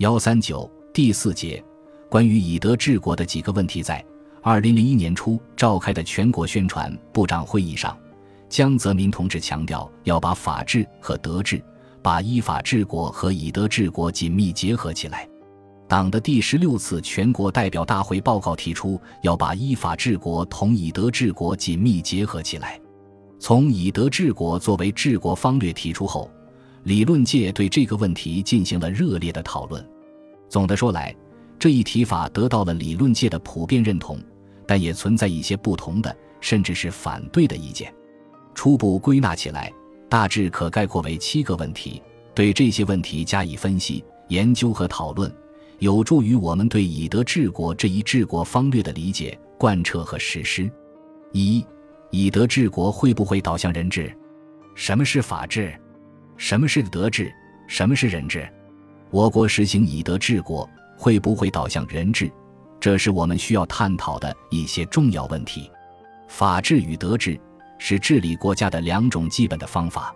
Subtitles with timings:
[0.00, 1.62] 幺三九第四节，
[2.08, 4.02] 关于以德治国的几个问题，在
[4.40, 7.94] 二零零一年初召开的全国宣传部长会议上，
[8.48, 11.62] 江泽民同志强调要把法治和德治、
[12.00, 15.28] 把依法治国和以德治国紧密结合起来。
[15.86, 22.80] 党的第十六次全国代表大会报告提出，要把依法治国同以德治国紧密结合起来。
[23.38, 26.30] 从以德治国作为治国方略提出后，
[26.84, 29.86] 理论界对这个问题进行了热烈的讨论。
[30.48, 31.14] 总的说来，
[31.58, 34.18] 这一提法得到了理论界的普遍认同，
[34.66, 37.92] 但也存在一些不同的，甚至是反对的意见。
[38.54, 39.72] 初步归纳起来，
[40.08, 42.02] 大致可概括为七个问题。
[42.34, 45.30] 对这些问题加以分析、研究和讨论。
[45.78, 50.70] 有助于我们对以德治国这一治国方略的理解、贯彻和实施。
[51.32, 51.64] 一、
[52.10, 54.14] 以德治国会不会导向人治？
[54.74, 55.74] 什么是法治？
[56.40, 57.30] 什么是德治？
[57.66, 58.50] 什么是人治？
[59.10, 62.32] 我国实行以德治国会不会导向人治？
[62.80, 65.70] 这是我们需要探讨的一些重要问题。
[66.28, 67.38] 法治与德治
[67.78, 70.14] 是治理国家的两种基本的方法，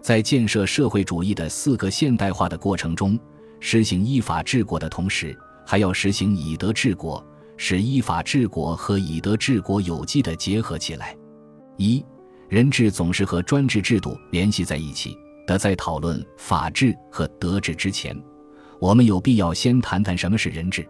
[0.00, 3.16] 在建设社会主义的四个现代化的过程中。
[3.60, 7.22] 实行依法治国的同时，还要实行以德治国，
[7.58, 11.14] 使依法治国和以德治国有机的结合起来。
[11.76, 12.02] 一
[12.48, 15.14] 人治总是和专制制度联系在一起
[15.48, 15.58] 的。
[15.58, 18.16] 在讨论法治和德治之前，
[18.78, 20.88] 我们有必要先谈谈什么是人治。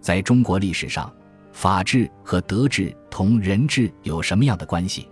[0.00, 1.12] 在中国历史上，
[1.52, 5.08] 法治和德治同人治有什么样的关系？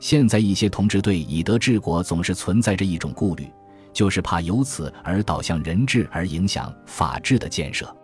[0.00, 3.46] 现在一些同志对以德治国总是存在着一种顾虑。
[3.92, 7.94] 就是怕由此而导向人治，而影响法治的建设。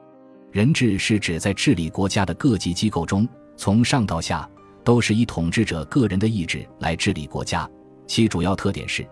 [0.52, 3.26] 人治是指在治理国家的各级机构中，
[3.56, 4.46] 从上到下
[4.84, 7.66] 都是以统治者个人的意志来治理国家。
[8.06, 9.02] 其主要特点是，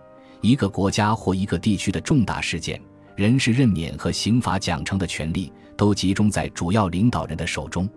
[0.41, 2.81] 一个国家或一个地区的重大事件、
[3.15, 7.89] 人事任免和刑罚奖惩的权利都集中在主要领导人的手中。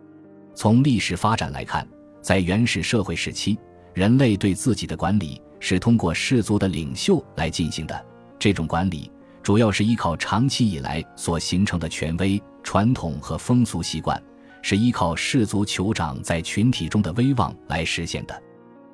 [0.55, 1.87] 从历史发展来看，
[2.21, 3.59] 在原始社会时期，
[3.95, 8.07] 人类对自己的管理是通过氏族的领袖来进行的。
[8.39, 9.11] 这种管理
[9.43, 14.21] 主要是依靠长期以来所形成的权威、传统和风俗习惯，
[14.63, 18.43] 是依靠氏族酋长在群体中的威望来实现的。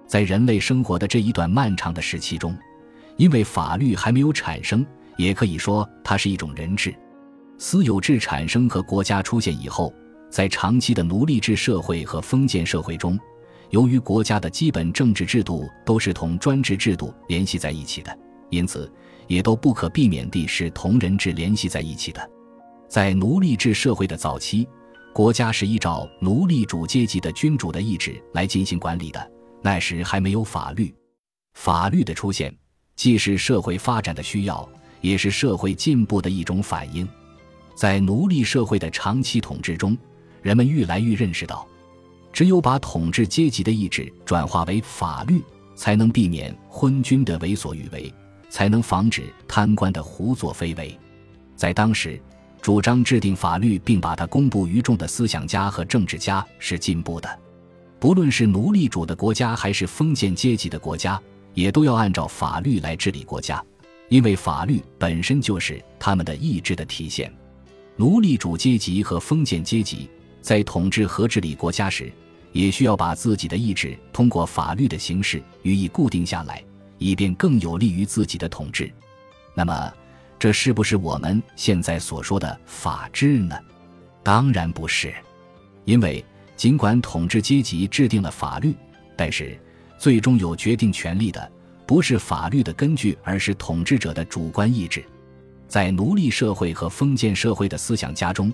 [0.06, 2.56] 在人类生活的这一段漫长的时期中，
[3.16, 4.84] 因为法律还没有产生，
[5.16, 6.94] 也可以说它是一种人治。
[7.59, 9.93] 私有制产生和国家出现以后，
[10.31, 13.19] 在长期的奴隶制社会和封建社会中，
[13.71, 18.19] 由于国家的基本政治制度都是同专制制度联系在一起的，
[18.50, 18.91] 因此。
[19.28, 22.31] 也都不可避免地是同人治联系在一起的。
[22.88, 24.69] 在奴隶制社会的早期，
[25.12, 29.32] 国家是依照奴隶主阶级的君主的意志来进行管理的。
[29.65, 30.94] 那时还没有法律，
[31.55, 32.56] 法律的出现
[32.97, 34.69] 既是社会发展的需要，
[35.01, 37.07] 也是社会进步的一种反应。
[37.75, 39.97] 在奴隶社会的长期统治中，
[40.43, 41.67] 人们愈来愈认识到，
[42.33, 45.43] 只有把统治阶级的意志转化为法律，
[45.75, 48.12] 才能避免昏君的为所欲为。
[48.49, 50.99] 才能防止贪官的胡作非为。
[51.56, 52.19] 在当时，
[52.62, 57.39] 主张制定法律并把它公布于众的思想家和政治家是进步的。
[57.99, 61.21] 不论是奴隶主的国家还是封建阶级的国家，
[61.56, 63.61] 也都要按照法律来治理国家，
[64.09, 67.33] 因为法律本身就是他们的意志的体现。
[67.97, 70.09] 奴隶主阶级和封建阶级
[70.41, 72.12] 在统治和治理国家时，
[72.53, 76.62] 也需要把自己的意志通过法律的形式予以固定下来。
[76.99, 78.91] 以便更有利于自己的统治，
[79.55, 79.93] 那么，
[80.38, 83.55] 这是不是我们现在所说的法治呢？
[84.23, 85.12] 当然不是，
[85.84, 86.25] 因为
[86.56, 88.75] 尽管统治阶级制定了法律，
[89.15, 89.61] 但是
[89.99, 91.51] 最终有决定权力的
[91.87, 95.05] 不是法律的根据，而是统治者的主观意志。
[95.69, 98.53] 在奴隶社会和封建社会的思想家中，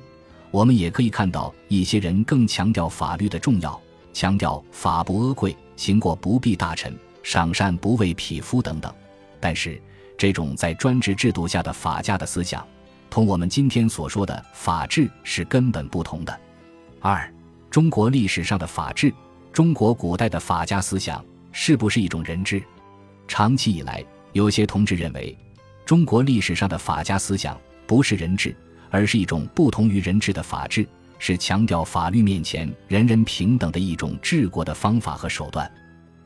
[0.50, 3.80] 我们也可以看到一些人更强调法律的重要，
[4.12, 6.94] 强调法不阿贵，行过不必大臣。
[7.22, 8.92] 赏善不为匹夫等等，
[9.38, 9.80] 但是
[10.18, 12.66] 这种在专制制度下的法家的思想，
[13.08, 16.40] 同我们今天所说的法治是根本不同的。
[16.98, 17.32] 二，
[17.70, 19.14] 中国历史上的法治，
[19.52, 22.62] 中国古代的法家思想是不是一种人治？
[23.28, 25.36] 长期以来，有些同志认为，
[25.84, 27.56] 中国历史上的法家思想
[27.86, 28.56] 不是人治，
[28.90, 30.86] 而是一种不同于人治的法治，
[31.18, 35.70] 是强调法律面前人人平等的一种治国的方法和手段。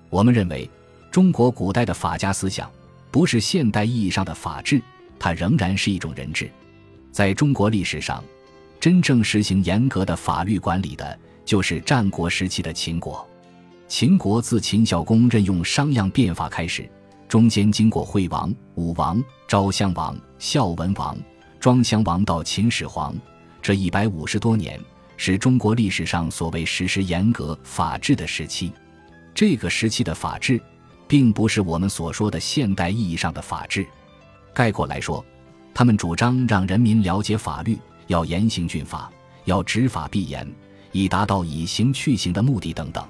[0.09, 0.69] 我们认为。
[1.09, 2.71] 中国古代的法家思想
[3.11, 4.83] 不是现代意义上的法治，
[5.19, 6.51] 它仍然是一种人治。
[7.11, 8.23] 在中国历史上，
[8.79, 13.27] 真正实行严格的法律管理的，就是战国时期的秦国。
[13.89, 16.91] 秦国自秦孝公任用商鞅变法开始，
[17.29, 21.17] 中间经过惠王、武王、昭襄王、孝文王、
[21.61, 23.15] 庄襄王到秦始皇，
[23.63, 24.81] 这一百五十多年
[25.17, 28.73] 是中国历史上所谓实施严格法治的时期。
[29.33, 30.61] 这个时期的法治，
[31.07, 33.87] 并不是我们所说的现代意义上的法治。
[34.53, 35.25] 概括来说，
[35.73, 37.79] 他们主张让人民了解法律，
[38.09, 39.09] 要严刑峻法，
[39.45, 40.51] 要执法必严，
[40.91, 43.07] 以达到以刑去刑的目的等等。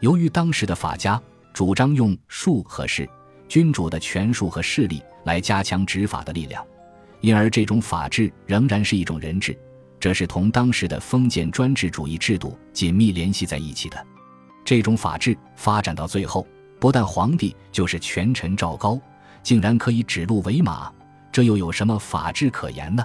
[0.00, 1.20] 由于当时的法家
[1.52, 3.08] 主张用术和势、
[3.48, 6.64] 君主的权术和势力来加强执法的力量，
[7.20, 9.56] 因而这种法治仍然是一种人治，
[9.98, 14.06] 这是同当时的封建专制主义制度紧密联系在一起的。
[14.64, 16.46] 这种法治发展到最后，
[16.78, 18.98] 不但皇帝就是权臣赵高，
[19.42, 20.90] 竟然可以指鹿为马。
[21.30, 23.04] 这又有什么法治可言呢？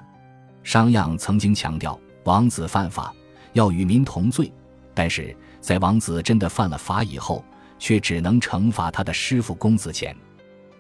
[0.64, 3.14] 商鞅曾经强调，王子犯法
[3.54, 4.52] 要与民同罪，
[4.96, 7.46] 但是在王子真的犯了法以后，
[7.78, 10.16] 却只能惩罚他的师傅公子虔。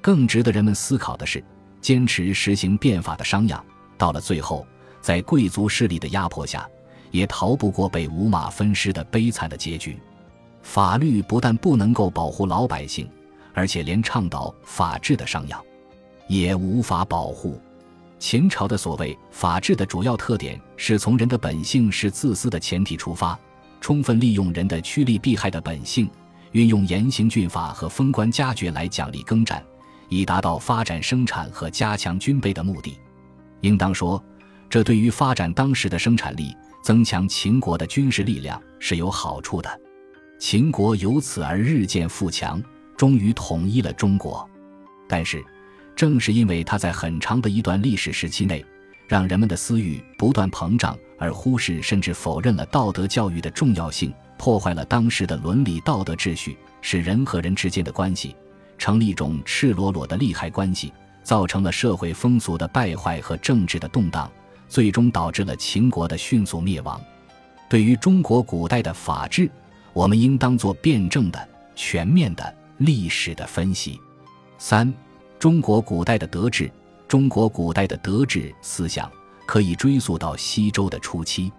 [0.01, 1.44] 更值得人们思考的是，
[1.81, 3.59] 坚持实行变法的商鞅，
[3.97, 4.65] 到了最后，
[5.01, 6.67] 在贵族势力的压迫下，
[7.12, 10.00] 也逃不过被五马分尸的悲惨的结局。
[10.63, 13.07] 法律不但不能够保护老百姓，
[13.53, 15.59] 而且连倡导法治的商鞅。
[16.27, 17.62] 也无法保护。
[18.17, 23.38] 秦朝的所谓法治的主要特点是从人的本性是自私的前提出发，
[23.80, 26.10] 充分利用人的趋利避害的本性，
[26.51, 29.63] 运用严刑峻法和封官加爵来奖励耕战，
[30.10, 32.98] 以达到发展生产和加强军备的目的。
[33.62, 34.24] 应当说，
[34.69, 39.81] 这对于发展当时的生产力、增强秦国的军事力量是有好处的。
[40.39, 42.62] 秦国由此而日渐富强，
[42.98, 44.50] 终于统一了中国。
[45.07, 45.44] 但是。
[45.95, 48.66] 正是因为他在很长的一段历史时期内，
[49.07, 58.35] 让人们的私欲不断膨胀，而忽视甚至否认了道德教育的重要性，破坏了当时的伦理道德秩序，使人和人之间的关系
[58.77, 60.91] 成了一种赤裸裸的利害关系，
[61.23, 64.31] 造成了社会风俗的败坏和政治的动荡，
[64.67, 67.00] 最终导致了秦国的迅速灭亡。
[67.69, 69.50] 对于中国古代的法治，
[69.94, 74.00] 我们应当做辩证的、全面的历史的分析。
[74.57, 74.94] 三。
[75.38, 76.71] 中国古代的德治，
[77.09, 79.12] 中国古代的德治思想
[79.45, 81.51] 可以追溯到西周的初期。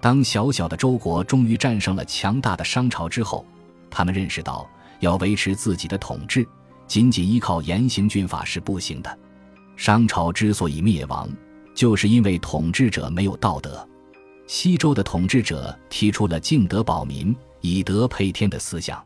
[0.00, 3.46] 当小小的周国终于战胜了强大的商朝之后，
[3.90, 4.68] 他们认识到
[5.00, 6.46] 要维持自己的统治，
[6.86, 9.18] 仅仅依靠严刑峻法是不行的。
[9.76, 11.28] 商朝之所以灭亡，
[11.74, 13.88] 就是因为统治者没有道德。
[14.46, 19.02] 西周的统治者提出了敬德保民、以德配天的思想。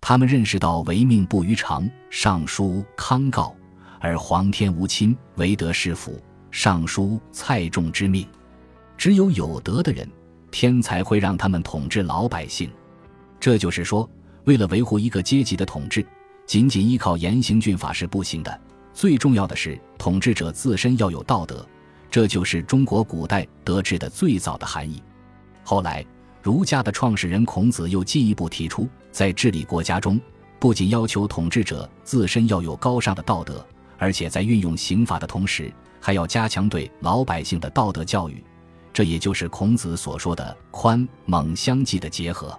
[0.00, 3.52] 他们认识到“唯命不于常”，尚书康诰，
[3.98, 6.22] 而皇天无亲，唯德是辅，
[6.58, 8.26] 尚书蔡仲之命。
[8.96, 10.10] 只有有德的人，
[10.50, 12.70] 天才会让他们统治老百姓。
[13.38, 14.08] 这就是说，
[14.44, 16.02] 为了维护一个阶级的统治，
[16.46, 18.60] 仅仅依靠严刑峻法是不行的。
[18.94, 21.64] 最重要的是，统治者自身要有道德。
[22.10, 25.02] 这就是中国古代德治的最早的含义。
[25.62, 26.02] 后来。
[26.42, 30.18] 儒家的创始人孔子又进一步提出，在治理国家中，
[30.60, 33.66] 不仅要求统治者自身要有高尚的道德，
[33.98, 35.72] 而且在运用刑法的同时，
[36.06, 38.40] 还要加强对老百姓的道德教育。
[38.92, 42.56] 这也就是孔子所说的宽猛相济的结合。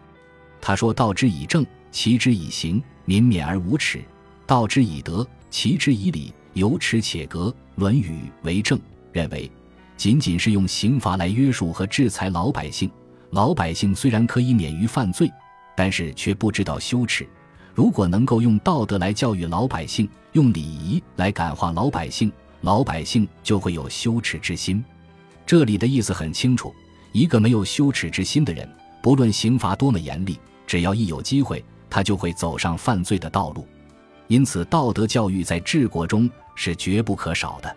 [0.59, 4.01] 他说：“道之以政，齐之以刑，民免而无耻；
[4.45, 7.45] 道之以德，齐之以礼，有耻且格。”
[7.79, 8.77] 《论语》为政
[9.13, 9.49] 认为，
[9.95, 12.91] 仅仅是用刑罚来约束和制裁老百姓。
[13.29, 15.31] 老百姓虽然可以免于犯罪，
[15.73, 17.25] 但是却不知道羞耻。
[17.73, 22.29] 如果能够用道德来教育老百姓，用礼仪来感化老百姓，
[22.61, 24.83] 老百姓就会有羞耻之心。
[25.45, 26.73] 这里的意思很清楚：
[27.11, 28.69] 一个没有羞耻之心的人，
[29.01, 33.67] 不论刑罚多么严厉，只要一有机会，他就会走上犯罪的道路。
[34.27, 37.75] 因此，道德教育在治国中是绝不可少的。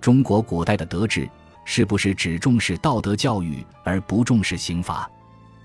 [0.00, 1.28] 中国古代的德治。
[1.64, 5.08] 是不是只重视道德教育而不重视刑罚？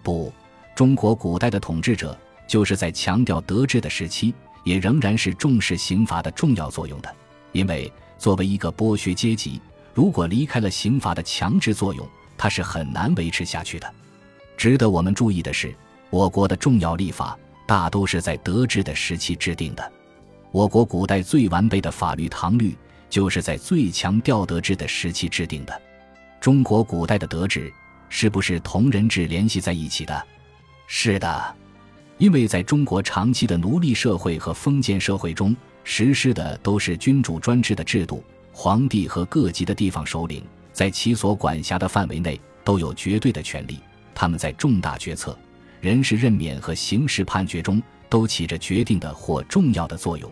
[0.03, 0.31] 不，
[0.75, 2.15] 中国古代的统治者
[2.47, 4.31] 就是在强调德治的时期，
[4.63, 7.15] 也仍然是重视刑罚的重要作用的。
[7.51, 9.61] 因为作为一个剥削阶级，
[9.93, 12.07] 如果离开了刑法的强制作用，
[12.37, 13.93] 它是很难维持下去的。
[14.55, 15.73] 值得我们注意的是，
[16.09, 19.91] 我国的重要立法大都是在德治的时期制定的。
[20.51, 22.71] 我国古代最完备的法律《唐律》，
[23.09, 25.81] 就是在最强调德治的时期制定的。
[26.39, 27.71] 中国古代的德治
[28.09, 30.25] 是不是同人治联系在一起的？
[30.87, 31.55] 是的，
[32.17, 35.55] 因为在中国长期的奴隶社会和封建社会中，
[35.89, 43.79] 实施的都是君主专制的制度，皇帝和各级的地方首领在其所管辖的范围内都有绝对的权利，
[44.13, 45.35] 他们在重大决策、
[45.79, 50.29] 人事任免和刑事判决中都起着决定的或重要的作用。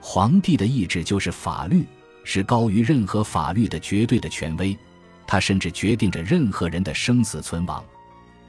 [0.00, 1.86] 皇帝的意志就是法律，
[2.24, 4.76] 是高于任何法律的绝对的权威，
[5.24, 7.82] 它甚至决定着任何人的生死存亡，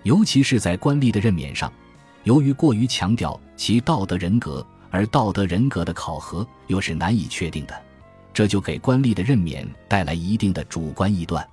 [0.01, 1.71] 尤其是在官吏的任免上，
[2.23, 7.73] 由于过于强调其道德人格，而道德人格的考核又是难以确定的，
[8.33, 11.47] 这就给官吏的任免带来一定的主观臆断。